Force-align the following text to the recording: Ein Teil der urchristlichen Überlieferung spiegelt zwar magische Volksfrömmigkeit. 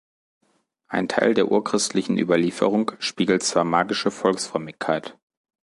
Ein 0.87 1.07
Teil 1.09 1.35
der 1.35 1.51
urchristlichen 1.51 2.17
Überlieferung 2.17 2.93
spiegelt 2.97 3.43
zwar 3.43 3.63
magische 3.65 4.09
Volksfrömmigkeit. 4.09 5.15